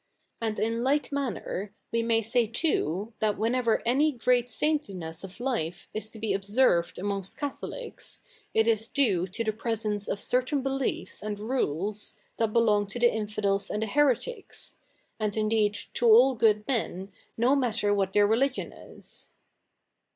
And 0.41 0.59
i?i 0.59 0.67
like 0.69 1.11
maniier, 1.11 1.69
we 1.91 2.01
may 2.01 2.23
say 2.23 2.47
too, 2.47 3.13
thativhen 3.21 3.55
ever 3.55 3.83
any 3.85 4.11
great 4.11 4.49
saintliness 4.49 5.23
of 5.23 5.39
life 5.39 5.89
is 5.93 6.09
to 6.09 6.17
be 6.17 6.33
observed 6.33 6.95
atriongst 6.95 7.37
Catholics, 7.37 8.23
it 8.51 8.65
is 8.65 8.89
due 8.89 9.27
to 9.27 9.43
the 9.43 9.53
prese?ice 9.53 10.07
of 10.07 10.19
certain 10.19 10.63
beliefs 10.63 11.21
and 11.21 11.39
rules 11.39 12.17
that 12.37 12.51
belong 12.51 12.87
to 12.87 12.97
the 12.97 13.13
infidels 13.13 13.69
and 13.69 13.83
the 13.83 13.85
heretics— 13.85 14.75
and 15.19 15.33
ifideed 15.33 15.93
to 15.93 16.07
all 16.07 16.33
good 16.33 16.67
me?i, 16.67 17.07
no 17.37 17.55
iJiatter 17.55 17.95
what 17.95 18.11
their 18.13 18.25
religio?i 18.25 18.75
is. 18.97 19.29